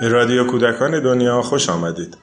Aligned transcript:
به 0.00 0.08
رادیو 0.08 0.46
کودکان 0.46 1.02
دنیا 1.02 1.42
خوش 1.42 1.68
آمدید. 1.68 2.16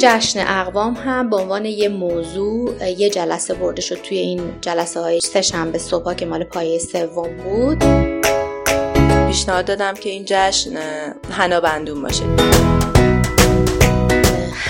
جشن 0.00 0.40
اقوام 0.46 0.94
هم 0.94 1.30
به 1.30 1.36
عنوان 1.36 1.64
یه 1.64 1.88
موضوع 1.88 2.90
یه 2.90 3.10
جلسه 3.10 3.54
برده 3.54 3.82
شد 3.82 3.94
توی 4.02 4.18
این 4.18 4.40
جلسه 4.60 5.00
های 5.00 5.20
سه 5.20 5.42
شنبه 5.42 5.78
صبح 5.78 6.14
که 6.14 6.26
مال 6.26 6.44
پایه 6.44 6.78
سوم 6.78 7.36
بود 7.36 7.84
پیشنهاد 9.26 9.64
دادم 9.64 9.94
که 9.94 10.10
این 10.10 10.24
جشن 10.26 10.70
هنا 11.30 11.60
بندون 11.60 12.02
باشه 12.02 12.24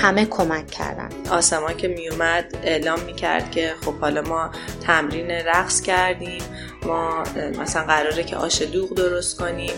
همه 0.02 0.26
کمک 0.26 0.70
کردن. 0.70 1.08
آسمان 1.30 1.76
که 1.76 1.88
میومد 1.88 2.44
اعلام 2.62 3.00
می‌کرد 3.00 3.50
که 3.50 3.74
خب 3.84 3.94
حالا 3.94 4.22
ما 4.22 4.50
تمرین 4.86 5.30
رقص 5.30 5.80
کردیم. 5.80 6.42
ما 6.86 7.22
مثلا 7.60 7.84
قراره 7.84 8.24
که 8.24 8.36
آش 8.36 8.62
دوغ 8.62 8.94
درست 8.94 9.38
کنیم. 9.38 9.72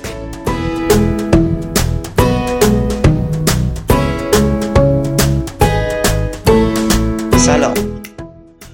سلام. 7.37 7.75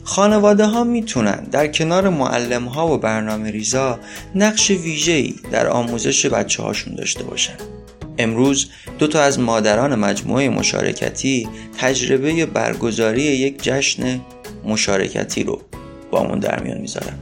خانواده 0.04 0.66
ها 0.66 0.84
می‌تونن 0.84 1.46
در 1.50 1.66
کنار 1.66 2.08
معلم 2.08 2.64
ها 2.64 2.88
و 2.88 2.98
برنامه 2.98 3.50
ریزا 3.50 3.98
نقش 4.34 4.70
ویژه‌ای 4.70 5.34
در 5.52 5.68
آموزش 5.68 6.26
بچه 6.26 6.62
هاشون 6.62 6.94
داشته 6.94 7.24
باشن. 7.24 7.77
امروز 8.19 8.70
دو 8.98 9.06
تا 9.06 9.20
از 9.20 9.41
مادران 9.41 9.94
مجموعه 9.94 10.48
مشارکتی 10.48 11.48
تجربه 11.78 12.47
برگزاری 12.47 13.22
یک 13.22 13.62
جشن 13.62 14.20
مشارکتی 14.64 15.44
رو 15.44 15.62
با 16.11 16.22
در 16.27 16.62
میان 16.62 16.78
می‌ذارن. 16.78 17.19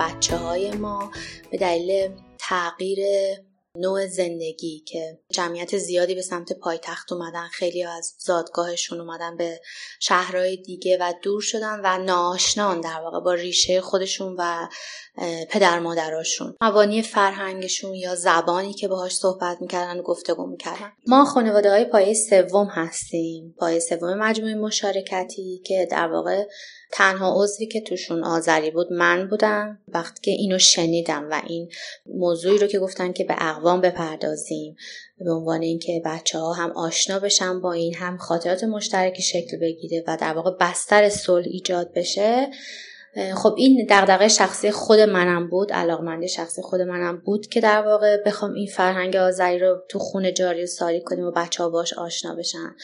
بچه 0.00 0.36
های 0.36 0.70
ما 0.72 1.10
به 1.50 1.58
دلیل 1.58 2.08
تغییر 2.38 2.98
نوع 3.80 4.06
زندگی 4.06 4.80
که 4.86 5.18
جمعیت 5.30 5.78
زیادی 5.78 6.14
به 6.14 6.22
سمت 6.22 6.52
پایتخت 6.52 7.12
اومدن 7.12 7.46
خیلی 7.52 7.84
از 7.84 8.14
زادگاهشون 8.18 9.00
اومدن 9.00 9.36
به 9.36 9.60
شهرهای 10.00 10.56
دیگه 10.56 10.98
و 11.00 11.12
دور 11.22 11.40
شدن 11.40 11.80
و 11.84 11.98
ناشنان 12.04 12.80
در 12.80 13.00
واقع 13.00 13.20
با 13.20 13.34
ریشه 13.34 13.80
خودشون 13.80 14.36
و 14.38 14.68
پدر 15.50 15.78
مادراشون. 15.78 16.56
مبانی 16.60 17.02
فرهنگشون 17.02 17.94
یا 17.94 18.14
زبانی 18.14 18.74
که 18.74 18.88
باهاش 18.88 19.16
صحبت 19.16 19.58
می‌کردن 19.60 20.00
و 20.00 20.02
گفتگو 20.02 20.46
می‌کردن. 20.46 20.92
ما 21.06 21.24
خانواده 21.24 21.70
های 21.70 21.84
پایه 21.84 22.14
سوم 22.14 22.66
هستیم. 22.66 23.54
پایه 23.58 23.78
سوم 23.78 24.18
مجموعه 24.18 24.54
مشارکتی 24.54 25.62
که 25.66 25.88
در 25.90 26.06
واقع 26.06 26.44
تنها 26.92 27.42
عضوی 27.42 27.66
که 27.66 27.80
توشون 27.80 28.24
آذری 28.24 28.70
بود 28.70 28.92
من 28.92 29.28
بودم. 29.28 29.78
وقتی 29.88 30.20
که 30.22 30.30
اینو 30.30 30.58
شنیدم 30.58 31.28
و 31.30 31.42
این 31.46 31.68
موضوعی 32.06 32.58
رو 32.58 32.66
که 32.66 32.78
گفتن 32.78 33.12
که 33.12 33.24
به 33.24 33.34
اقوام 33.38 33.69
بپردازیم 33.76 34.76
به 35.18 35.32
عنوان 35.32 35.62
اینکه 35.62 36.02
بچه 36.04 36.38
ها 36.38 36.52
هم 36.52 36.70
آشنا 36.70 37.18
بشن 37.18 37.60
با 37.60 37.72
این 37.72 37.94
هم 37.94 38.16
خاطرات 38.16 38.64
مشترکی 38.64 39.22
شکل 39.22 39.58
بگیره 39.60 40.04
و 40.06 40.16
در 40.20 40.32
واقع 40.32 40.50
بستر 40.60 41.08
صلح 41.08 41.46
ایجاد 41.46 41.92
بشه. 41.94 42.50
خب 43.34 43.54
این 43.58 43.86
دغدغه 43.90 44.28
شخصی 44.28 44.70
خود 44.70 45.00
منم 45.00 45.50
بود 45.50 45.72
علاقمندی 45.72 46.28
شخصی 46.28 46.62
خود 46.62 46.80
منم 46.80 47.22
بود 47.24 47.46
که 47.46 47.60
در 47.60 47.82
واقع 47.82 48.16
بخوام 48.26 48.52
این 48.52 48.66
فرهنگ 48.66 49.16
آذری 49.16 49.58
رو 49.58 49.82
تو 49.88 49.98
خونه 49.98 50.32
جاری 50.32 50.62
و 50.62 50.66
ساری 50.66 51.00
کنیم 51.00 51.24
و 51.24 51.30
بچه 51.30 51.62
ها 51.62 51.70
باش 51.70 51.92
آشنا 51.92 52.34
بشن. 52.34 52.74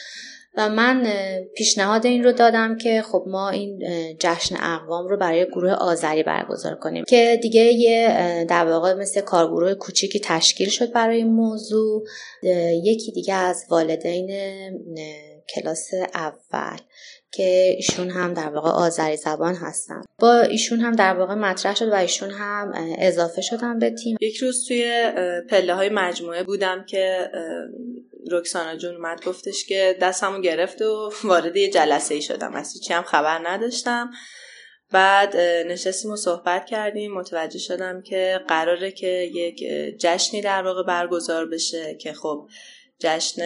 و 0.57 0.69
من 0.69 1.07
پیشنهاد 1.55 2.05
این 2.05 2.23
رو 2.23 2.31
دادم 2.31 2.77
که 2.77 3.01
خب 3.01 3.23
ما 3.27 3.49
این 3.49 3.83
جشن 4.19 4.55
اقوام 4.59 5.07
رو 5.07 5.17
برای 5.17 5.45
گروه 5.45 5.71
آذری 5.71 6.23
برگزار 6.23 6.75
کنیم. 6.75 7.03
که 7.03 7.39
دیگه 7.41 7.61
یه 7.61 8.45
در 8.49 8.65
واقع 8.65 8.93
مثل 8.93 9.21
کارگروه 9.21 9.73
کوچیکی 9.73 10.19
تشکیل 10.19 10.69
شد 10.69 10.91
برای 10.91 11.17
این 11.17 11.33
موضوع. 11.33 12.03
یکی 12.83 13.11
دیگه 13.11 13.33
از 13.33 13.65
والدین 13.69 14.31
کلاس 15.55 15.89
اول 16.13 16.77
که 17.31 17.73
ایشون 17.77 18.09
هم 18.09 18.33
در 18.33 18.49
واقع 18.49 18.69
آذری 18.69 19.17
زبان 19.17 19.55
هستن. 19.55 20.01
با 20.19 20.39
ایشون 20.39 20.79
هم 20.79 20.95
در 20.95 21.13
واقع 21.13 21.33
مطرح 21.33 21.75
شد 21.75 21.87
و 21.87 21.95
ایشون 21.95 22.31
هم 22.31 22.73
اضافه 22.97 23.41
شدن 23.41 23.79
به 23.79 23.89
تیم. 23.89 24.17
یک 24.21 24.37
روز 24.37 24.67
توی 24.67 25.11
پله 25.49 25.73
های 25.73 25.89
مجموعه 25.89 26.43
بودم 26.43 26.85
که 26.85 27.31
رکسانا 28.31 28.75
جون 28.75 28.95
اومد 28.95 29.23
گفتش 29.25 29.65
که 29.65 29.97
دستمو 30.01 30.41
گرفت 30.41 30.81
و 30.81 31.11
وارد 31.23 31.57
یه 31.57 31.69
جلسه 31.69 32.15
ای 32.15 32.21
شدم. 32.21 32.53
از 32.53 32.73
چی 32.83 32.93
هم 32.93 33.03
خبر 33.03 33.49
نداشتم. 33.49 34.11
بعد 34.91 35.37
نشستیم 35.67 36.11
و 36.11 36.15
صحبت 36.15 36.65
کردیم. 36.65 37.13
متوجه 37.13 37.59
شدم 37.59 38.01
که 38.01 38.39
قراره 38.47 38.91
که 38.91 39.07
یک 39.33 39.63
جشنی 39.99 40.41
در 40.41 40.63
واقع 40.63 40.83
برگزار 40.83 41.45
بشه 41.45 41.95
که 41.95 42.13
خب 42.13 42.47
جشن 42.99 43.41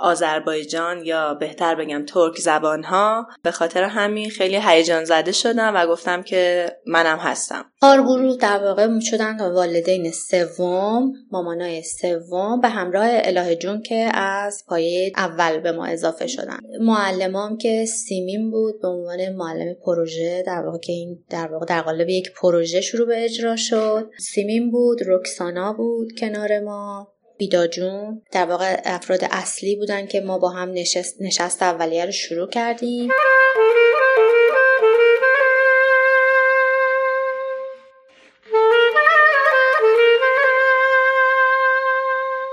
آذربایجان 0.00 1.04
یا 1.04 1.34
بهتر 1.34 1.74
بگم 1.74 2.04
ترک 2.04 2.38
زبان 2.38 2.84
ها 2.84 3.26
به 3.42 3.50
خاطر 3.50 3.82
همین 3.82 4.30
خیلی 4.30 4.58
هیجان 4.62 5.04
زده 5.04 5.32
شدم 5.32 5.72
و 5.76 5.86
گفتم 5.86 6.22
که 6.22 6.70
منم 6.86 7.18
هستم. 7.18 7.64
کارگروه 7.80 8.36
در 8.36 8.58
واقع 8.64 9.00
شدن 9.00 9.40
والدین 9.40 10.10
سوم 10.10 11.12
مامانای 11.32 11.82
سوم 11.82 12.60
به 12.60 12.68
همراه 12.68 13.08
اله 13.10 13.56
جون 13.56 13.82
که 13.82 14.10
از 14.14 14.64
پایه 14.68 15.12
اول 15.16 15.60
به 15.60 15.72
ما 15.72 15.86
اضافه 15.86 16.26
شدن. 16.26 16.60
معلمام 16.80 17.56
که 17.56 17.84
سیمین 17.86 18.50
بود 18.50 18.80
به 18.82 18.88
عنوان 18.88 19.28
معلم 19.28 19.74
پروژه 19.86 20.42
در 20.46 20.62
واقع 20.62 20.78
که 20.78 20.92
این 20.92 21.24
در 21.30 21.48
واقع 21.52 21.66
در 21.66 21.82
قالب 21.82 22.08
یک 22.08 22.32
پروژه 22.32 22.80
شروع 22.80 23.06
به 23.06 23.24
اجرا 23.24 23.56
شد. 23.56 24.10
سیمین 24.18 24.70
بود 24.70 24.98
رکسانا 25.06 25.72
بود 25.72 26.12
کنار 26.18 26.60
ما. 26.60 27.08
بیداجون 27.40 28.22
در 28.32 28.44
واقع 28.46 28.80
افراد 28.84 29.20
اصلی 29.30 29.76
بودن 29.76 30.06
که 30.06 30.20
ما 30.20 30.38
با 30.38 30.48
هم 30.48 30.72
نشست, 30.72 31.16
نشست 31.20 31.62
اولیه 31.62 32.04
رو 32.04 32.12
شروع 32.12 32.48
کردیم. 32.48 33.10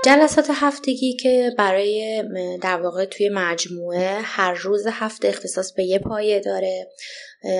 جلسات 0.08 0.46
هفتگی 0.50 1.12
که 1.12 1.54
برای 1.58 2.22
در 2.62 2.80
واقع 2.80 3.04
توی 3.04 3.28
مجموعه 3.28 4.18
هر 4.22 4.54
روز 4.54 4.86
هفته 4.86 5.28
اختصاص 5.28 5.72
به 5.72 5.84
یه 5.84 5.98
پایه 5.98 6.40
داره. 6.40 6.88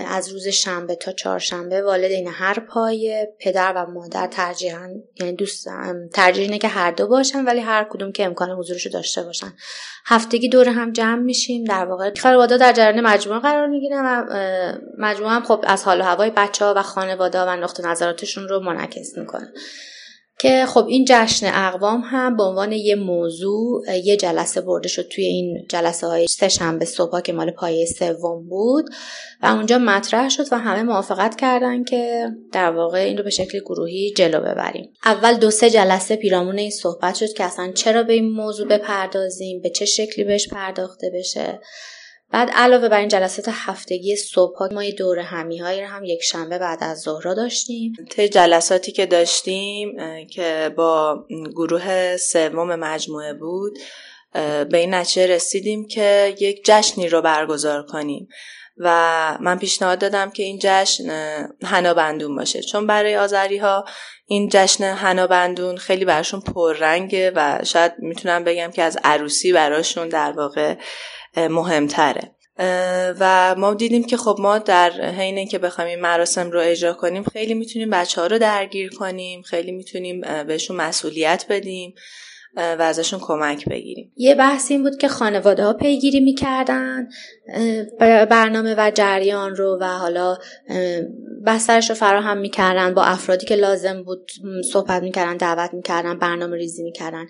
از 0.08 0.28
روز 0.28 0.48
شنبه 0.48 0.94
تا 0.94 1.12
چهارشنبه 1.12 1.82
والدین 1.82 2.28
هر 2.28 2.60
پایه. 2.60 3.34
پدر 3.40 3.72
و 3.76 3.86
مادر 3.90 4.26
ترجیحاً 4.26 4.88
یعنی 5.20 5.32
دوست 5.32 5.68
ترجیح 6.12 6.42
اینه 6.42 6.58
که 6.58 6.68
هر 6.68 6.90
دو 6.90 7.06
باشن 7.06 7.44
ولی 7.44 7.60
هر 7.60 7.86
کدوم 7.90 8.12
که 8.12 8.24
امکان 8.24 8.50
حضورش 8.50 8.86
رو 8.86 8.92
داشته 8.92 9.22
باشن. 9.22 9.52
هفتگی 10.06 10.48
دور 10.48 10.68
هم 10.68 10.92
جمع 10.92 11.22
میشیم. 11.22 11.64
در 11.64 11.84
واقع 11.84 12.10
خانواده 12.20 12.56
در 12.56 12.72
جریان 12.72 13.06
مجموعه 13.06 13.40
قرار 13.40 13.66
می‌گیرن 13.66 14.04
و 14.04 14.24
مجموعه 14.98 15.32
هم 15.32 15.44
خب 15.44 15.64
از 15.66 15.84
حال 15.84 16.00
و 16.00 16.04
هوای 16.04 16.30
بچه 16.30 16.64
ها 16.64 16.74
و 16.76 16.82
خانواده 16.82 17.40
و 17.40 17.56
نقطه 17.56 17.86
نظراتشون 17.86 18.48
رو 18.48 18.60
منعکس 18.60 19.18
می‌کنه. 19.18 19.52
که 20.40 20.66
خب 20.66 20.86
این 20.86 21.04
جشن 21.08 21.50
اقوام 21.54 22.02
هم 22.04 22.36
به 22.36 22.42
عنوان 22.42 22.72
یه 22.72 22.94
موضوع 22.94 23.96
یه 24.04 24.16
جلسه 24.16 24.60
برده 24.60 24.88
شد 24.88 25.08
توی 25.08 25.24
این 25.24 25.66
جلسه 25.68 26.06
های 26.06 26.26
سه 26.26 26.48
شنبه 26.48 26.84
صبح 26.84 27.20
که 27.20 27.32
مال 27.32 27.50
پایه 27.50 27.86
سوم 27.86 28.48
بود 28.48 28.84
و 29.42 29.46
اونجا 29.46 29.78
مطرح 29.78 30.28
شد 30.28 30.46
و 30.52 30.58
همه 30.58 30.82
موافقت 30.82 31.36
کردن 31.36 31.84
که 31.84 32.28
در 32.52 32.70
واقع 32.70 32.98
این 32.98 33.18
رو 33.18 33.24
به 33.24 33.30
شکل 33.30 33.58
گروهی 33.60 34.12
جلو 34.16 34.40
ببریم. 34.40 34.92
اول 35.04 35.34
دو 35.34 35.50
سه 35.50 35.70
جلسه 35.70 36.16
پیرامون 36.16 36.58
این 36.58 36.70
صحبت 36.70 37.14
شد 37.14 37.32
که 37.32 37.44
اصلا 37.44 37.72
چرا 37.72 38.02
به 38.02 38.12
این 38.12 38.30
موضوع 38.30 38.68
بپردازیم 38.68 39.60
به 39.60 39.70
چه 39.70 39.84
شکلی 39.84 40.24
بهش 40.24 40.48
پرداخته 40.48 41.10
بشه. 41.14 41.60
بعد 42.32 42.50
علاوه 42.50 42.88
بر 42.88 42.98
این 42.98 43.08
جلسات 43.08 43.48
هفتگی 43.52 44.16
صبح 44.16 44.74
ما 44.74 44.84
یه 44.84 44.92
دوره 44.92 45.22
همی 45.22 45.58
هایی 45.58 45.80
هم 45.80 46.04
یک 46.04 46.22
شنبه 46.22 46.58
بعد 46.58 46.78
از 46.80 47.00
ظهر 47.00 47.34
داشتیم. 47.34 47.92
طی 48.10 48.28
جلساتی 48.28 48.92
که 48.92 49.06
داشتیم 49.06 49.96
که 50.26 50.74
با 50.76 51.24
گروه 51.56 52.16
سوم 52.16 52.74
مجموعه 52.74 53.34
بود 53.34 53.78
به 54.70 54.78
این 54.78 54.94
نتیجه 54.94 55.26
رسیدیم 55.26 55.86
که 55.86 56.36
یک 56.40 56.64
جشنی 56.64 57.08
رو 57.08 57.22
برگزار 57.22 57.86
کنیم. 57.86 58.28
و 58.80 59.38
من 59.40 59.58
پیشنهاد 59.58 59.98
دادم 59.98 60.30
که 60.30 60.42
این 60.42 60.58
جشن 60.62 61.04
هنابندون 61.62 62.36
باشه. 62.36 62.62
چون 62.62 62.86
برای 62.86 63.16
آذری 63.16 63.58
ها 63.58 63.84
این 64.26 64.48
جشن 64.52 64.84
هنابندون 64.84 65.76
خیلی 65.76 66.04
براشون 66.04 66.40
پررنگه 66.40 67.32
و 67.34 67.58
شاید 67.64 67.92
می‌تونم 67.98 68.44
بگم 68.44 68.70
که 68.70 68.82
از 68.82 68.98
عروسی 69.04 69.52
براشون 69.52 70.08
در 70.08 70.32
واقع 70.32 70.74
مهمتره. 71.36 72.34
و 73.20 73.54
ما 73.58 73.74
دیدیم 73.74 74.04
که 74.04 74.16
خب 74.16 74.36
ما 74.38 74.58
در 74.58 74.90
حین 75.10 75.48
که 75.48 75.58
بخوایم 75.58 75.90
این 75.90 76.00
مراسم 76.00 76.50
رو 76.50 76.60
اجرا 76.60 76.92
کنیم 76.92 77.22
خیلی 77.22 77.54
می‌تونیم 77.54 77.90
بچه 77.90 78.20
ها 78.20 78.26
رو 78.26 78.38
درگیر 78.38 78.90
کنیم 78.90 79.42
خیلی 79.42 79.72
می‌تونیم 79.72 80.20
بهشون 80.44 80.76
مسئولیت 80.76 81.44
بدیم. 81.48 81.94
و 82.56 82.82
ازشون 82.82 83.20
کمک 83.22 83.68
بگیریم. 83.68 84.12
یه 84.16 84.34
بحث 84.34 84.70
این 84.70 84.82
بود 84.82 84.96
که 84.96 85.08
خانواده 85.08 85.64
ها 85.64 85.72
پیگیری 85.72 86.20
می‌کردن 86.20 87.08
برنامه 88.30 88.74
و 88.78 88.90
جریان 88.94 89.56
رو 89.56 89.78
و 89.80 89.84
حالا 89.84 90.38
بسترش 91.46 91.90
رو 91.90 91.96
فراهم 91.96 92.38
می‌کردن 92.38 92.94
با 92.94 93.02
افرادی 93.02 93.46
که 93.46 93.54
لازم 93.54 94.02
بود 94.02 94.30
صحبت 94.72 95.02
می‌کردن 95.02 95.36
دعوت 95.36 95.74
می‌کردن 95.74 96.18
برنامه 96.18 96.56
ریزی 96.56 96.82
می‌کردن. 96.82 97.26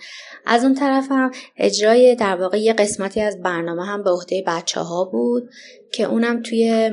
از 0.47 0.65
اون 0.65 0.75
طرف 0.75 1.06
هم 1.11 1.31
اجرای 1.56 2.15
در 2.15 2.37
واقع 2.37 2.61
یه 2.61 2.73
قسمتی 2.73 3.20
از 3.20 3.43
برنامه 3.43 3.87
هم 3.87 4.03
به 4.03 4.11
عهده 4.11 4.44
بچه 4.47 4.81
ها 4.81 5.05
بود. 5.05 5.50
که 5.93 6.05
اونم 6.05 6.43
توی 6.43 6.90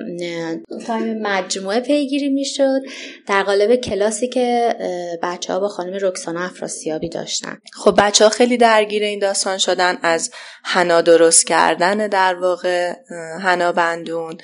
تایم 0.87 1.21
مجموعه 1.21 1.79
پیگیری 1.79 2.29
می‌شد. 2.29 2.81
در 3.27 3.43
قالب 3.43 3.75
کلاسی 3.75 4.27
که 4.27 4.75
بچه 5.23 5.53
ها 5.53 5.59
با 5.59 5.67
خانم 5.67 5.97
رکسانا 6.01 6.45
افراسیابی 6.45 7.09
داشتن. 7.09 7.57
خب 7.73 7.95
بچه 7.97 8.23
ها 8.23 8.29
خیلی 8.29 8.57
درگیر 8.57 9.03
این 9.03 9.19
داستان 9.19 9.57
شدن 9.57 9.97
از 10.01 10.31
حنا 10.63 11.01
درست 11.01 11.47
کردن 11.47 12.07
در 12.07 12.35
واقع 12.35 12.93
حنا 13.41 13.71
بندون 13.71 14.37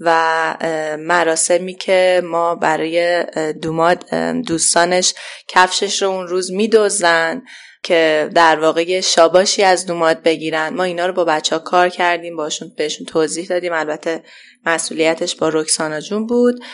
و 0.00 0.56
مراسمی 0.98 1.74
که 1.74 2.22
ما 2.24 2.54
برای 2.54 3.24
دوماد 3.52 4.14
دوستانش 4.46 5.14
کفشش 5.48 6.02
رو 6.02 6.08
اون 6.08 6.28
روز 6.28 6.52
میدوزن 6.52 7.42
که 7.82 8.30
در 8.34 8.60
واقع 8.60 9.00
شاباشی 9.00 9.62
از 9.62 9.86
دوماد 9.86 10.22
بگیرن. 10.22 10.74
ما 10.74 10.84
اینا 10.84 11.06
رو 11.06 11.12
با 11.12 11.24
بچه 11.24 11.56
ها 11.56 11.62
کار 11.62 11.88
کردیم 11.88 12.36
باشون 12.36 12.72
بهشون 12.76 13.06
توضیح 13.06 13.46
دادیم. 13.46 13.72
البته 13.72 14.22
مسئولیتش 14.66 15.36
با 15.36 15.48
رکسانا 15.48 16.00
جون 16.00 16.26
بود. 16.26 16.64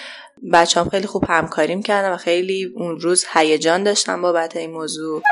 بچه 0.53 0.81
هم 0.81 0.89
خیلی 0.89 1.07
خوب 1.07 1.25
همکاریم 1.29 1.83
کردن 1.83 2.13
و 2.13 2.17
خیلی 2.17 2.73
اون 2.77 3.01
روز 3.01 3.25
هیجان 3.35 3.83
داشتن 3.83 4.23
بابت 4.23 4.57
این 4.57 4.71
موضوع. 4.71 5.23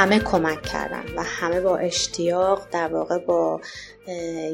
همه 0.00 0.18
کمک 0.18 0.62
کردن 0.62 1.04
و 1.16 1.22
همه 1.22 1.60
با 1.60 1.76
اشتیاق 1.76 2.68
در 2.72 2.88
واقع 2.88 3.18
با 3.18 3.60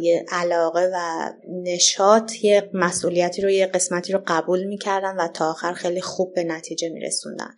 یه 0.01 0.25
علاقه 0.29 0.91
و 0.95 1.31
نشاط 1.63 2.45
یه 2.45 2.71
مسئولیتی 2.75 3.43
رو 3.43 3.51
یه 3.51 3.67
قسمتی 3.67 4.13
رو 4.13 4.23
قبول 4.27 4.65
می‌کردن 4.65 5.17
و 5.17 5.29
تا 5.29 5.51
آخر 5.51 5.73
خیلی 5.73 6.01
خوب 6.01 6.35
به 6.35 6.45
نتیجه 6.45 6.89
میرسوندن. 6.89 7.57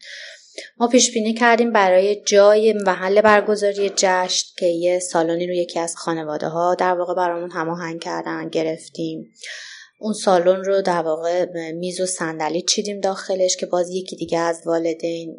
ما 0.79 0.89
پیش 0.89 1.13
بینی 1.13 1.35
کردیم 1.35 1.73
برای 1.73 2.23
جای 2.27 2.73
محل 2.73 3.21
برگزاری 3.21 3.93
جشن 3.97 4.47
که 4.59 4.67
یه 4.67 4.99
سالانی 4.99 5.47
رو 5.47 5.55
یکی 5.55 5.79
از 5.79 5.97
خانواده 5.97 6.49
ها 6.49 6.75
در 6.75 6.95
واقع 6.95 7.15
برامون 7.15 7.51
هماهنگ 7.51 8.01
کردن 8.01 8.49
گرفتیم. 8.49 9.33
اون 10.01 10.13
سالن 10.13 10.65
رو 10.65 10.83
در 10.83 11.03
واقع 11.03 11.47
میز 11.73 12.01
و 12.01 12.07
صندلی 12.07 12.63
چیدیم 12.63 13.01
داخلش 13.01 13.57
که 13.57 13.67
باز 13.67 13.91
یکی 13.91 14.17
دیگه 14.17 14.39
از 14.39 14.63
والدین 14.67 15.39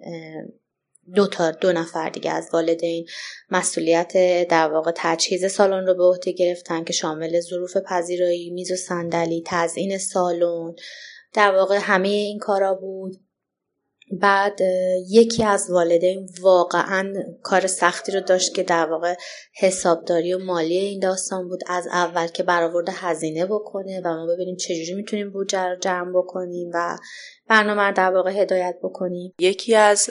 دو 1.16 1.28
تا 1.28 1.52
دو 1.52 1.72
نفر 1.72 2.10
دیگه 2.10 2.32
از 2.32 2.50
والدین 2.54 3.06
مسئولیت 3.52 4.14
در 4.48 4.68
واقع 4.68 4.92
تجهیز 4.96 5.52
سالن 5.52 5.88
رو 5.88 5.94
به 5.94 6.04
عهده 6.04 6.32
گرفتن 6.32 6.84
که 6.84 6.94
شامل 6.94 7.40
ظروف 7.40 7.78
پذیرایی 7.78 8.50
میز 8.50 8.72
و 8.72 8.76
صندلی 8.76 9.44
تزیین 9.46 9.98
سالن. 9.98 10.76
در 11.34 11.56
واقع 11.56 11.78
همه 11.82 12.08
این 12.08 12.40
کارا 12.40 12.74
بود. 12.74 13.29
بعد 14.12 14.60
یکی 15.10 15.44
از 15.44 15.70
والدین 15.70 16.30
واقعا 16.42 17.14
کار 17.44 17.68
سختی 17.68 18.12
رو 18.12 18.20
داشت 18.20 18.56
که 18.56 18.64
در 18.64 18.86
واقع 18.86 19.16
حسابداری 19.56 20.34
و 20.34 20.38
مالی 20.38 20.78
این 20.78 21.00
داستان 21.00 21.48
بود. 21.48 21.60
از 21.68 21.88
اول 21.88 22.28
که 22.28 22.44
برآورد 22.44 22.90
هزینه 22.94 23.46
بکنه 23.46 24.02
و 24.06 24.10
ما 24.10 24.26
ببینیم 24.26 24.56
چجوری 24.56 24.94
می‌تونیم 24.94 25.32
بودجه 25.32 25.60
رو 25.60 25.76
جمع 25.76 26.12
بکنیم 26.16 26.72
و 26.74 26.98
برنامه 27.48 27.82
رو 27.82 27.94
در 27.94 28.12
واقع 28.12 28.32
هدایت 28.32 28.76
بکنیم. 28.84 29.34
یکی 29.40 29.76
از 29.76 30.10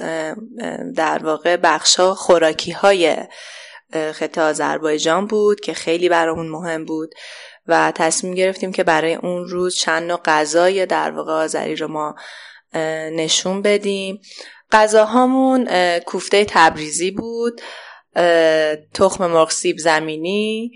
در 0.96 1.20
واقع 1.24 1.56
بخشا 1.56 2.14
خوراکی 2.14 2.72
های 2.72 3.16
خطه 4.12 4.40
آذربایجان 4.40 5.26
بود 5.26 5.60
که 5.60 5.74
خیلی 5.74 6.08
برامون 6.08 6.48
مهم 6.48 6.84
بود 6.84 7.14
و 7.66 7.92
تصمیم 7.94 8.34
گرفتیم 8.34 8.72
که 8.72 8.84
برای 8.84 9.14
اون 9.14 9.48
روز 9.48 9.74
چند 9.74 10.02
نوع 10.02 10.20
غذای 10.24 10.86
در 10.86 11.10
واقع 11.10 11.32
آذری 11.32 11.76
رو 11.76 11.88
ما 11.88 12.14
نشون 13.12 13.62
بدیم. 13.62 14.20
غذاهامون 14.72 15.68
کوفته 15.98 16.44
تبریزی 16.48 17.10
بود 17.10 17.60
تخم 18.94 19.26
مرغ 19.26 19.50
سیب 19.50 19.78
زمینی 19.78 20.72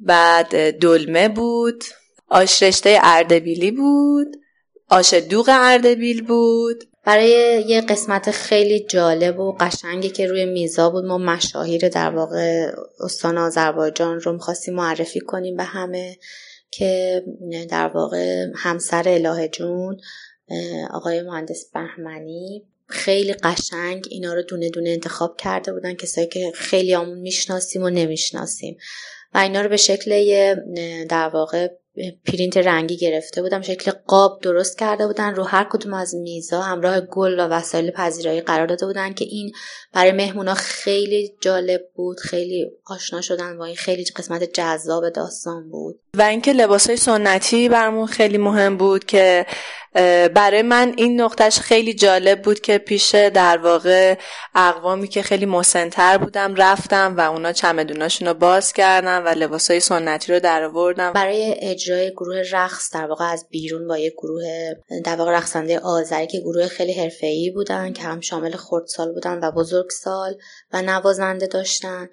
بعد 0.00 0.70
دلمه 0.70 1.28
بود 1.28 1.84
آش 2.28 2.62
رشته 2.62 2.98
اردبیلی 3.02 3.70
بود 3.70 4.36
آش 4.90 5.14
دوغ 5.14 5.50
اردبیل 5.52 6.22
بود. 6.22 6.84
برای 7.04 7.64
یه 7.68 7.80
قسمت 7.80 8.30
خیلی 8.30 8.80
جالب 8.80 9.38
و 9.38 9.52
قشنگی 9.60 10.08
که 10.08 10.26
روی 10.26 10.44
میزا 10.44 10.90
بود 10.90 11.04
ما 11.04 11.18
مشاهیر 11.18 11.88
در 11.88 12.10
واقع 12.10 12.66
استان 13.00 13.38
آذربایجان 13.38 14.20
رو 14.20 14.32
می‌خواستیم 14.32 14.74
معرفی 14.74 15.20
کنیم 15.20 15.56
به 15.56 15.62
همه 15.62 16.16
که 16.70 17.22
در 17.70 17.88
واقع 17.88 18.46
همسر 18.56 19.02
الهه 19.06 19.48
جون 19.48 19.96
آقای 20.90 21.22
مهندس 21.22 21.70
بهمنی 21.74 22.64
خیلی 22.86 23.32
قشنگ 23.32 24.06
اینا 24.10 24.34
رو 24.34 24.42
دونه 24.42 24.70
دونه 24.70 24.90
انتخاب 24.90 25.36
کرده 25.36 25.72
بودن 25.72 25.94
کسایی 25.94 26.26
که 26.26 26.52
خیلی 26.54 26.94
آمون 26.94 27.18
می‌شناسیم 27.18 27.82
و 27.82 27.90
نمی‌شناسیم. 27.90 28.76
و 29.34 29.38
اینا 29.38 29.60
رو 29.60 29.68
به 29.68 29.76
شکل 29.76 30.10
در 31.04 31.28
واقع 31.28 31.68
پرینت 32.26 32.56
رنگی 32.56 32.96
گرفته 32.96 33.42
بودم 33.42 33.62
شکل 33.62 33.90
قاب 34.06 34.40
درست 34.42 34.78
کرده 34.78 35.06
بودن. 35.06 35.34
رو 35.34 35.42
هر 35.42 35.66
کدوم 35.70 35.94
از 35.94 36.14
میزا 36.14 36.60
همراه 36.60 37.00
گل 37.00 37.40
و 37.40 37.42
وسایل 37.42 37.90
پذیرایی 37.90 38.40
قرار 38.40 38.66
داده 38.66 38.86
بودن 38.86 39.12
که 39.12 39.24
این 39.24 39.52
برای 39.92 40.12
مهمونا 40.12 40.54
خیلی 40.54 41.34
جالب 41.40 41.80
بود 41.94 42.20
خیلی 42.20 42.70
آشنا 42.86 43.20
شدن 43.20 43.58
با 43.58 43.64
این 43.64 43.76
خیلی 43.76 44.04
قسمت 44.16 44.44
جذاب 44.52 45.08
داستان 45.08 45.70
بود. 45.70 46.00
و 46.14 46.22
اینکه 46.22 46.52
لباس 46.52 46.86
های 46.86 46.96
سنتی 46.96 47.68
برمون 47.68 48.06
خیلی 48.06 48.38
مهم 48.38 48.76
بود 48.76 49.04
که 49.04 49.46
برای 50.34 50.62
من 50.62 50.92
این 50.96 51.20
نقطهش 51.20 51.58
خیلی 51.58 51.94
جالب 51.94 52.42
بود 52.42 52.60
که 52.60 52.78
پیش 52.78 53.14
در 53.14 53.58
واقع 53.58 54.18
اقوامی 54.54 55.08
که 55.08 55.22
خیلی 55.22 55.46
مسنتر 55.46 56.18
بودم 56.18 56.54
رفتم 56.54 57.14
و 57.16 57.20
اونا 57.20 57.52
چمدوناشون 57.52 58.28
رو 58.28 58.34
باز 58.34 58.72
کردن 58.72 59.22
و 59.22 59.28
لباس 59.28 59.70
های 59.70 59.80
سنتی 59.80 60.32
رو 60.32 60.40
در 60.40 60.62
آوردم. 60.62 61.12
برای 61.12 61.54
اجرای 61.58 62.10
گروه 62.10 62.42
رقص 62.52 62.94
در 62.94 63.06
واقع 63.06 63.24
از 63.24 63.46
بیرون 63.50 63.88
با 63.88 63.98
یک 63.98 64.12
گروه 64.12 64.74
در 65.04 65.16
واقع 65.16 65.32
رقصنده 65.32 65.78
آذری 65.78 66.26
که 66.26 66.40
گروه 66.40 66.66
خیلی 66.66 66.92
حرفه‌ای 66.92 67.50
بودن 67.50 67.92
که 67.92 68.02
هم 68.02 68.20
شامل 68.20 68.56
خردسال 68.56 69.12
بودن 69.12 69.40
و 69.42 69.52
بزرگسال 69.52 70.36
و 70.72 70.82
نوازنده 70.82 71.46
داشتن. 71.46 72.08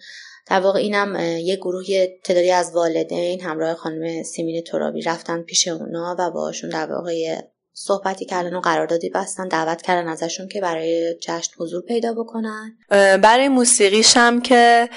در 0.47 0.59
واقع 0.59 0.79
اینم 0.79 1.15
یه 1.19 1.55
گروه 1.55 1.85
تعدادی 2.23 2.51
از 2.51 2.75
والدین 2.75 3.41
همراه 3.41 3.73
خانم 3.73 4.23
سیمین 4.23 4.63
ترابی 4.63 5.01
رفتن 5.01 5.41
پیش 5.41 5.67
اونا 5.67 6.15
و 6.19 6.31
باشون 6.31 6.69
در 6.69 6.91
واقع 6.91 7.41
صحبتی 7.73 8.25
کردن 8.25 8.55
و 8.55 8.59
قراردادی 8.59 9.09
بستن 9.09 9.47
دعوت 9.47 9.81
کردن 9.81 10.07
ازشون 10.07 10.47
که 10.47 10.61
برای 10.61 11.15
جشن 11.21 11.51
حضور 11.59 11.81
پیدا 11.81 12.13
بکنن. 12.13 12.77
برای 13.17 13.47
موسیقیش 13.47 14.17
هم 14.17 14.41
که 14.41 14.89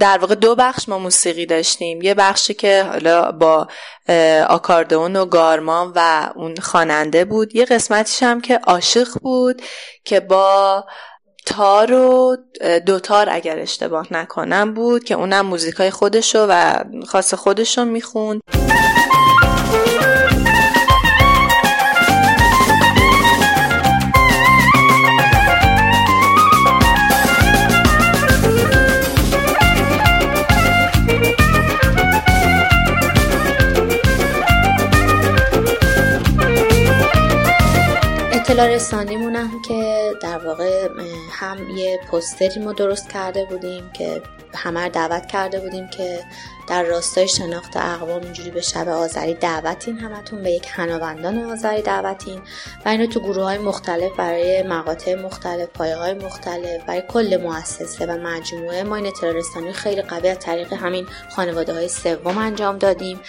در 0.00 0.18
واقع 0.20 0.34
دو 0.34 0.54
بخش 0.54 0.88
ما 0.88 0.98
موسیقی 0.98 1.46
داشتیم. 1.46 2.02
یه 2.02 2.14
بخشی 2.14 2.54
که 2.54 2.82
حالا 2.82 3.32
با 3.32 3.68
آکاردئون 4.48 5.16
و 5.16 5.26
گارمان 5.26 5.92
و 5.94 6.30
اون 6.36 6.56
خواننده 6.56 7.24
بود. 7.24 7.56
یه 7.56 7.64
قسمتیش 7.64 8.22
هم 8.22 8.40
که 8.40 8.58
عاشق 8.58 9.08
بود 9.22 9.62
که 10.04 10.20
با 10.20 10.84
تار 11.46 11.92
و 11.92 12.36
دوتار 12.86 13.28
اگر 13.30 13.58
اشتباه 13.58 14.12
نکنم 14.12 14.74
بود 14.74 15.04
که 15.04 15.14
اونم 15.14 15.46
موزیکای 15.46 15.90
خودشو 15.90 16.46
و 16.48 16.84
خاص 17.06 17.34
خودشو 17.34 17.84
می‌خوند. 17.84 18.40
اطلاع 38.58 38.72
هم 39.36 39.62
که 39.62 40.12
در 40.22 40.46
واقع 40.46 40.88
هم 41.32 41.70
یه 41.76 42.00
پوستری 42.10 42.60
ما 42.60 42.72
درست 42.72 43.08
کرده 43.08 43.44
بودیم 43.44 43.90
که 43.92 44.22
همه 44.54 44.88
دعوت 44.88 45.26
کرده 45.26 45.60
بودیم 45.60 45.88
که 45.88 46.20
در 46.68 46.82
راستای 46.82 47.28
شناخت 47.28 47.76
اقوام 47.76 48.22
اینجوری 48.22 48.50
به 48.50 48.60
شب 48.60 48.88
آذری 48.88 49.34
دعوتین 49.34 49.98
همتون 49.98 50.42
به 50.42 50.50
یک 50.50 50.66
هنابندان 50.70 51.38
آذری 51.38 51.82
دعوتین. 51.82 52.40
و 52.84 52.88
اینو 52.88 53.06
تو 53.06 53.20
گروه 53.20 53.44
های 53.44 53.58
مختلف 53.58 54.12
برای 54.16 54.62
مقاطع 54.62 55.14
مختلف 55.14 55.68
پایه 55.68 55.96
های 55.96 56.14
مختلف 56.14 56.84
برای 56.86 57.02
کل 57.08 57.40
مؤسسه 57.42 58.06
و 58.06 58.18
مجموعه 58.18 58.82
ما 58.82 58.96
این 58.96 59.72
خیلی 59.72 60.02
قوی 60.02 60.28
از 60.28 60.38
طریق 60.38 60.72
همین 60.72 61.06
خانواده 61.36 61.74
های 61.74 61.88
سوم 61.88 62.38
انجام 62.38 62.78
دادیم. 62.78 63.20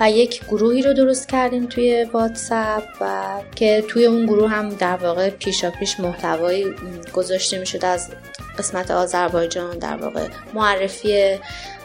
و 0.00 0.10
یک 0.10 0.44
گروهی 0.44 0.82
رو 0.82 0.92
درست 0.92 1.28
کردیم 1.28 1.66
توی 1.66 2.06
واتساپ 2.12 2.84
و 3.00 3.22
که 3.54 3.84
توی 3.88 4.06
اون 4.06 4.26
گروه 4.26 4.50
هم 4.50 4.68
در 4.68 4.96
واقع 4.96 5.30
پیشا 5.30 5.70
پیش 5.70 6.00
محتوایی 6.00 6.74
گذاشته 7.12 7.58
می‌شد 7.58 7.84
از 7.84 8.10
قسمت 8.58 8.90
آذربایجان 8.90 9.78
در 9.78 9.96
واقع 9.96 10.28
معرفی 10.54 11.38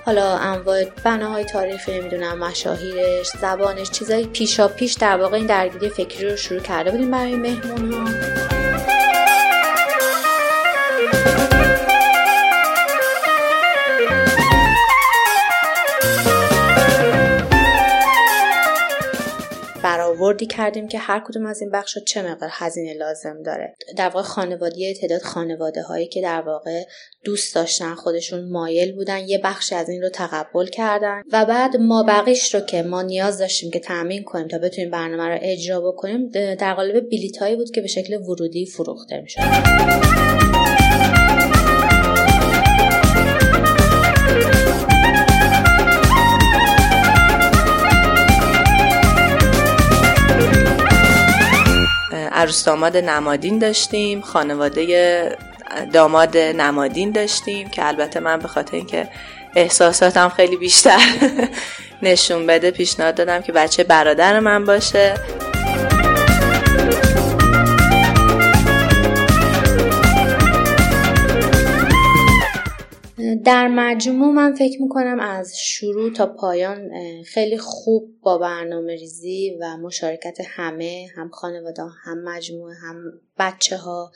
حالا 0.05 0.37
انواع 0.37 0.83
بناهای 1.03 1.43
تاریخی 1.43 1.99
نمی‌دونم 1.99 2.37
مشاهیرش 2.37 3.27
زبانش 3.41 3.91
چیزای 3.91 4.25
پیشا 4.25 4.67
پیش 4.67 4.93
در 4.93 5.17
واقع 5.17 5.37
این 5.37 5.45
درگیری 5.45 5.89
فکری 5.89 6.29
رو 6.29 6.35
شروع 6.35 6.59
کرده 6.59 6.91
بودیم 6.91 7.11
برای 7.11 7.35
مهمون 7.35 7.93
ها 7.93 8.56
برآوردی 20.27 20.45
کردیم 20.45 20.87
که 20.87 20.99
هر 20.99 21.23
کدوم 21.27 21.45
از 21.45 21.61
این 21.61 21.71
بخش 21.71 21.97
چه 21.97 22.21
مقدار 22.21 22.49
هزینه 22.53 22.93
لازم 22.93 23.43
داره. 23.45 23.75
در 23.97 24.09
واقع 24.09 24.21
خانوادی 24.21 24.93
تعداد 24.93 25.21
خانواده 25.21 25.81
هایی 25.81 26.07
که 26.07 26.21
در 26.21 26.41
واقع 26.41 26.83
دوست 27.23 27.55
داشتن 27.55 27.95
خودشون 27.95 28.51
مایل 28.51 28.95
بودن 28.95 29.19
یه 29.19 29.37
بخشی 29.43 29.75
از 29.75 29.89
این 29.89 30.01
رو 30.01 30.09
تقبل 30.09 30.65
کردن. 30.65 31.21
و 31.31 31.45
بعد 31.45 31.77
ما 31.77 32.03
بقیش 32.03 32.55
رو 32.55 32.61
که 32.61 32.83
ما 32.83 33.01
نیاز 33.01 33.37
داشتیم 33.37 33.71
که 33.71 33.79
تامین 33.79 34.23
کنیم 34.23 34.47
تا 34.47 34.57
بتونیم 34.57 34.91
برنامه 34.91 35.29
رو 35.29 35.37
اجرا 35.41 35.81
بکنیم 35.81 36.29
در 36.59 36.73
قالب 36.73 37.09
بلیت 37.09 37.37
هایی 37.37 37.55
بود 37.55 37.71
که 37.71 37.81
به 37.81 37.87
شکل 37.87 38.21
ورودی 38.21 38.65
فروخته 38.65 39.21
می‌شد. 39.21 40.86
عروس 52.37 52.65
داماد 52.65 52.97
نمادین 52.97 53.59
داشتیم 53.59 54.21
خانواده 54.21 55.37
داماد 55.93 56.37
نمادین 56.37 57.11
داشتیم 57.11 57.69
که 57.69 57.87
البته 57.87 58.19
من 58.19 58.39
به 58.39 58.47
خاطر 58.47 58.75
اینکه 58.75 59.07
احساساتم 59.55 60.29
خیلی 60.29 60.57
بیشتر 60.57 61.01
نشون 62.03 62.47
بده 62.47 62.71
پیشنهاد 62.71 63.15
دادم 63.15 63.41
که 63.41 63.51
بچه 63.51 63.83
برادر 63.83 64.39
من 64.39 64.65
باشه. 64.65 65.13
در 73.47 73.67
مجموع 73.67 74.33
من 74.33 74.53
فکر 74.53 74.81
می‌کنم 74.81 75.19
از 75.19 75.59
شروع 75.59 76.13
تا 76.13 76.25
پایان 76.25 76.91
خیلی 77.23 77.57
خوب 77.57 78.21
با 78.21 78.37
برنامه 78.37 78.95
ریزی 78.95 79.57
و 79.61 79.77
مشارکت 79.77 80.37
همه 80.45 81.07
هم 81.15 81.29
خانواده 81.29 81.83
هم 82.03 82.23
مجموعه 82.23 82.75
هم 82.75 83.19
بچه 83.39 83.77
ها 83.77 84.11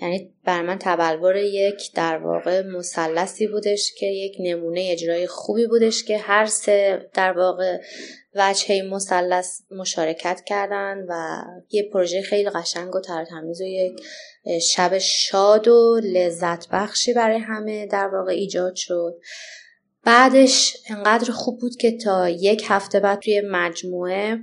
یعنی 0.00 0.34
بر 0.44 0.62
من 0.62 0.78
تبلور 0.80 1.36
یک 1.36 1.92
در 1.94 2.18
واقع 2.18 2.62
مسلسی 2.62 3.46
بودش 3.46 3.92
که 3.98 4.06
یک 4.06 4.36
نمونه 4.40 4.88
اجرای 4.90 5.26
خوبی 5.26 5.66
بودش 5.66 6.04
که 6.04 6.18
هر 6.18 6.46
سه 6.46 7.10
در 7.14 7.32
واقع 7.32 7.78
وجهه 8.34 8.82
مثلث 8.82 9.60
مشارکت 9.70 10.40
کردن 10.46 11.06
و 11.08 11.42
یه 11.70 11.90
پروژه 11.92 12.22
خیلی 12.22 12.50
قشنگ 12.50 12.94
و 12.94 13.00
ترتمیز 13.00 13.60
و 13.60 13.64
یک 13.64 14.00
شب 14.60 14.98
شاد 14.98 15.68
و 15.68 16.00
لذت 16.04 16.68
بخشی 16.68 17.12
برای 17.12 17.38
همه 17.38 17.86
در 17.86 18.08
واقع 18.08 18.32
ایجاد 18.32 18.74
شد. 18.74 19.20
بعدش 20.04 20.76
انقدر 20.90 21.32
خوب 21.32 21.60
بود 21.60 21.76
که 21.76 21.98
تا 21.98 22.28
یک 22.28 22.64
هفته 22.68 23.00
بعد 23.00 23.18
توی 23.18 23.42
مجموعه 23.50 24.38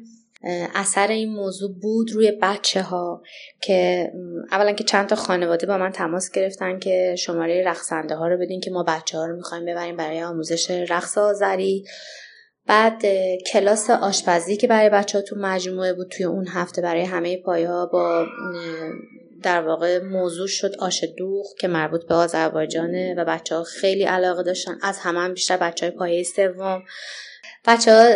اثر 0.75 1.07
این 1.07 1.33
موضوع 1.33 1.71
بود 1.81 2.11
روی 2.11 2.31
بچه 2.41 2.81
ها 2.81 3.21
که 3.61 4.11
اولا 4.51 4.71
که 4.71 4.83
چند 4.83 5.09
تا 5.09 5.15
خانواده 5.15 5.67
با 5.67 5.77
من 5.77 5.91
تماس 5.91 6.31
گرفتن 6.31 6.79
که 6.79 7.15
شماره 7.17 7.63
رقصنده 7.67 8.15
ها 8.15 8.27
رو 8.27 8.37
بدین 8.37 8.61
که 8.61 8.71
ما 8.71 8.83
بچه 8.83 9.17
ها 9.17 9.25
رو 9.25 9.35
می‌خوایم 9.35 9.65
ببریم 9.65 9.97
برای 9.97 10.23
آموزش 10.23 10.71
رقص 10.71 11.17
آذری. 11.17 11.85
بعد 12.67 13.01
کلاس 13.51 13.89
آشپزی 13.89 14.57
که 14.57 14.67
برای 14.67 14.89
بچه 14.89 15.17
ها 15.17 15.23
تو 15.23 15.35
مجموعه 15.39 15.93
بود 15.93 16.07
توی 16.07 16.25
اون 16.25 16.47
هفته 16.47 16.81
برای 16.81 17.01
همه 17.01 17.37
پایه 17.37 17.69
ها 17.69 17.85
با 17.85 18.25
در 19.43 19.61
واقع 19.61 19.99
موضوع 20.03 20.47
شد 20.47 20.75
آش 20.79 21.03
دوغ 21.17 21.45
که 21.59 21.67
مربوط 21.67 22.07
به 22.07 22.15
آذربایجانه 22.15 23.15
و 23.17 23.25
بچه 23.25 23.55
ها 23.55 23.63
خیلی 23.63 24.03
علاقه 24.03 24.43
داشتن. 24.43 24.77
از 24.81 24.99
همه 24.99 25.19
هم 25.19 25.33
بیشتر 25.33 25.57
بچه 25.57 25.85
های 25.85 25.95
پایه 25.95 26.23
سوم. 26.23 26.83
بچه 27.65 27.93
ها 27.93 28.07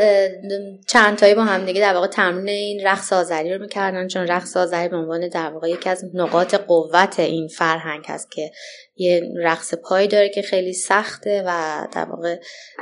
چند 0.88 1.18
تایی 1.18 1.36
با 1.36 1.44
هم 1.44 1.66
دیگه 1.66 1.82
در 1.82 1.94
واقع 1.94 2.08
تمرین 2.08 2.50
این 2.50 2.88
رقص 2.88 3.14
آذری 3.14 3.54
رو 3.54 3.62
می‌کردن 3.62 4.08
چون 4.08 4.28
رقص 4.28 4.58
آذری 4.58 4.90
به 4.90 4.98
عنوان 4.98 5.30
در 5.30 5.50
واقع 5.50 5.70
یکی 5.70 5.90
از 5.90 6.06
نقاط 6.14 6.56
قوت 6.56 7.20
این 7.20 7.48
فرهنگ 7.48 8.04
هست 8.08 8.32
که 8.32 8.52
یه 8.96 9.22
رقص 9.38 9.74
پای 9.74 10.08
داره 10.08 10.30
که 10.30 10.42
خیلی 10.42 10.74
سخته 10.74 11.44
و 11.48 11.82
در 11.92 12.06
واقع 12.06 12.40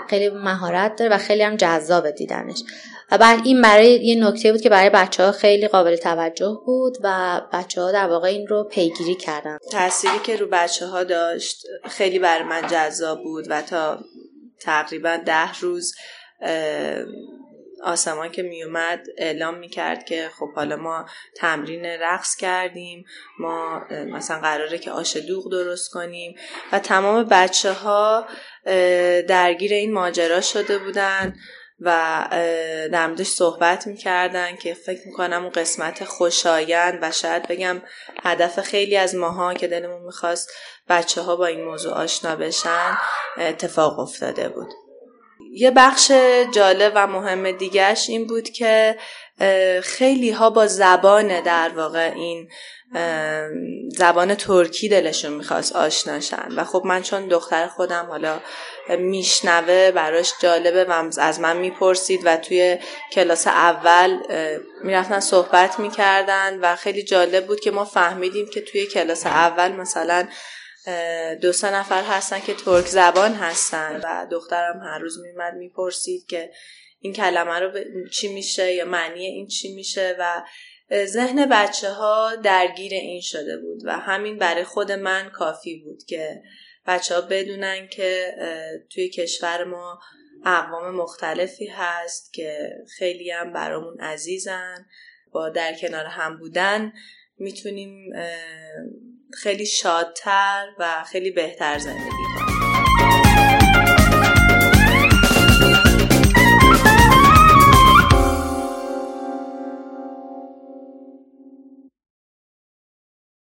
خیلی 0.09 0.29
مهارت 0.29 0.95
داره 0.95 1.15
و 1.15 1.17
خیلی 1.17 1.43
هم 1.43 1.55
جذاب 1.55 2.11
دیدنش. 2.11 2.63
و 3.11 3.17
بعد 3.17 3.39
این 3.43 3.61
برای 3.61 4.05
یه 4.05 4.27
نکته 4.27 4.51
بود 4.51 4.61
که 4.61 4.69
برای 4.69 4.89
بچه 4.89 5.23
ها 5.23 5.31
خیلی 5.31 5.67
قابل 5.67 5.95
توجه 5.95 6.57
بود 6.65 6.97
و 7.03 7.41
بچه 7.53 7.81
ها 7.81 7.91
در 7.91 8.07
واقع 8.07 8.27
این 8.27 8.47
رو 8.47 8.63
پیگیری 8.63 9.15
کردن. 9.15 9.57
تأثیری 9.71 10.19
که 10.23 10.35
رو 10.35 10.47
بچه 10.51 10.85
ها 10.85 11.03
داشت 11.03 11.63
خیلی 11.89 12.19
برای 12.19 12.43
من 12.43 12.67
جذاب 12.71 13.23
بود 13.23 13.45
و 13.49 13.61
تا 13.61 13.99
تقریبا 14.61 15.17
ده 15.25 15.59
روز 15.59 15.93
آسمان 17.83 18.31
که 18.31 18.43
میومد 18.43 19.07
اعلام 19.17 19.57
می‌کرد 19.57 20.05
که 20.05 20.29
خب 20.39 20.53
حالا 20.53 20.75
ما 20.75 21.05
تمرین 21.35 21.85
رقص 21.85 22.35
کردیم 22.35 23.05
ما 23.39 23.81
مثلا 23.89 24.39
قراره 24.39 24.77
که 24.77 24.91
آش 24.91 25.17
دوغ 25.17 25.51
درست 25.51 25.91
کنیم 25.91 26.35
و 26.71 26.79
تمام 26.79 27.23
بچه 27.23 27.71
ها 27.71 28.27
درگیر 29.27 29.73
این 29.73 29.93
ماجرا 29.93 30.41
شده 30.41 30.77
بودن 30.77 31.35
و 31.79 32.27
در 32.91 33.07
موردش 33.07 33.27
صحبت 33.27 33.87
می‌کردن 33.87 34.55
که 34.55 34.73
فکر 34.73 35.07
می‌کنم 35.07 35.41
اون 35.41 35.51
قسمت 35.51 36.03
خوشایند 36.03 36.99
و 37.01 37.11
شاید 37.11 37.47
بگم 37.47 37.81
هدف 38.23 38.59
خیلی 38.59 38.97
از 38.97 39.15
ماها 39.15 39.53
که 39.53 39.67
دلمون 39.67 40.01
می‌خواست 40.01 40.51
بچه 40.89 41.21
ها 41.21 41.35
با 41.35 41.45
این 41.45 41.63
موضوع 41.63 41.93
آشنا 41.93 42.35
بشن 42.35 42.97
اتفاق 43.37 43.99
افتاده 43.99 44.49
بود. 44.49 44.82
یه 45.51 45.71
بخش 45.71 46.11
جالب 46.51 46.91
و 46.95 47.07
مهم 47.07 47.51
دیگهش 47.51 48.09
این 48.09 48.27
بود 48.27 48.49
که 48.49 48.97
خیلی 49.83 50.31
ها 50.31 50.49
با 50.49 50.67
زبان 50.67 51.41
در 51.41 51.69
واقع 51.69 52.11
این 52.15 52.49
زبان 53.89 54.35
ترکی 54.35 54.89
دلشون 54.89 55.33
می‌خواست 55.33 55.75
آشناشن 55.75 56.47
و 56.55 56.63
خب 56.63 56.81
من 56.85 57.01
چون 57.01 57.27
دختر 57.27 57.67
خودم 57.67 58.05
حالا 58.09 58.39
میشنوه 58.99 59.91
براش 59.91 60.33
جالبه 60.39 60.85
و 60.85 61.09
از 61.17 61.39
من 61.39 61.57
می‌پرسید 61.57 62.21
و 62.25 62.37
توی 62.37 62.77
کلاس 63.11 63.47
اول 63.47 64.17
می‌رفتن 64.83 65.19
صحبت 65.19 65.79
می‌کردن 65.79 66.59
و 66.59 66.75
خیلی 66.75 67.03
جالب 67.03 67.47
بود 67.47 67.59
که 67.59 67.71
ما 67.71 67.85
فهمیدیم 67.85 68.49
که 68.53 68.61
توی 68.61 68.85
کلاس 68.85 69.25
اول 69.25 69.71
مثلا 69.71 70.27
دو 71.41 71.51
سه 71.51 71.73
نفر 71.73 72.03
هستن 72.03 72.39
که 72.39 72.53
ترک 72.53 72.85
زبان 72.85 73.33
هستن 73.33 74.01
و 74.03 74.27
دخترم 74.31 74.79
هر 74.79 74.99
روز 74.99 75.19
میمد 75.19 75.53
می‌پرسید 75.53 76.25
که 76.25 76.51
این 76.99 77.13
کلمه 77.13 77.59
رو 77.59 77.71
چی 78.09 78.33
میشه 78.33 78.73
یا 78.73 78.85
معنی 78.85 79.25
این 79.25 79.47
چی 79.47 79.75
میشه 79.75 80.15
و 80.19 80.43
ذهن 81.05 81.45
بچه 81.51 81.89
ها 81.89 82.35
درگیر 82.35 82.93
این 82.93 83.21
شده 83.21 83.57
بود 83.57 83.81
و 83.85 83.91
همین 83.91 84.37
برای 84.37 84.63
خود 84.63 84.91
من 84.91 85.29
کافی 85.29 85.75
بود 85.75 86.03
که 86.03 86.41
بچه 86.87 87.15
ها 87.15 87.21
بدونن 87.21 87.87
که 87.87 88.35
توی 88.89 89.09
کشور 89.09 89.63
ما 89.63 89.99
اقوام 90.45 90.95
مختلفی 90.95 91.67
هست 91.67 92.33
که 92.33 92.69
خیلی 92.97 93.31
هم 93.31 93.53
برامون 93.53 93.99
عزیزن 93.99 94.85
با 95.31 95.49
در 95.49 95.73
کنار 95.73 96.05
هم 96.05 96.37
بودن 96.37 96.93
می‌تونیم 97.37 98.13
خیلی 99.37 99.65
شادتر 99.65 100.67
و 100.77 101.03
خیلی 101.03 101.31
بهتر 101.31 101.77
زندگی 101.77 102.09
کنیم 102.09 102.42